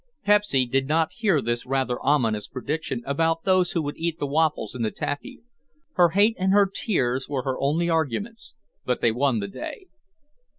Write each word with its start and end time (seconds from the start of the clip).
Pepsy 0.25 0.65
did 0.65 0.87
not 0.87 1.13
hear 1.13 1.41
this 1.43 1.67
rather 1.67 2.03
ominous 2.03 2.47
prediction 2.47 3.03
about 3.05 3.43
those 3.43 3.73
who 3.73 3.83
would 3.83 3.97
eat 3.97 4.17
the 4.17 4.25
waffles 4.25 4.73
and 4.73 4.83
the 4.83 4.89
taffy. 4.89 5.41
Her 5.93 6.09
hate 6.09 6.35
and 6.39 6.53
her 6.53 6.65
tears 6.65 7.29
were 7.29 7.43
her 7.43 7.59
only 7.59 7.87
arguments, 7.87 8.55
but 8.83 9.01
they 9.01 9.11
won 9.11 9.41
the 9.41 9.47
day. 9.47 9.85